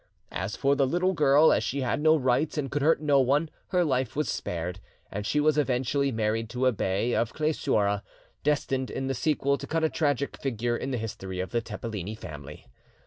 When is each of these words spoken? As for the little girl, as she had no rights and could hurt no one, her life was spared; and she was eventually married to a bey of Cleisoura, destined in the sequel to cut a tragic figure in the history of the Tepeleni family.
As 0.31 0.55
for 0.55 0.75
the 0.75 0.87
little 0.87 1.13
girl, 1.13 1.53
as 1.53 1.63
she 1.63 1.81
had 1.81 2.01
no 2.01 2.17
rights 2.17 2.57
and 2.57 2.71
could 2.71 2.81
hurt 2.81 3.03
no 3.03 3.19
one, 3.19 3.51
her 3.67 3.83
life 3.85 4.15
was 4.15 4.27
spared; 4.29 4.79
and 5.11 5.27
she 5.27 5.39
was 5.39 5.59
eventually 5.59 6.11
married 6.11 6.49
to 6.49 6.65
a 6.65 6.71
bey 6.71 7.13
of 7.13 7.33
Cleisoura, 7.33 8.01
destined 8.41 8.89
in 8.89 9.05
the 9.05 9.13
sequel 9.13 9.59
to 9.59 9.67
cut 9.67 9.83
a 9.83 9.89
tragic 9.89 10.37
figure 10.41 10.75
in 10.75 10.89
the 10.89 10.97
history 10.97 11.39
of 11.39 11.51
the 11.51 11.61
Tepeleni 11.61 12.15
family. 12.15 12.65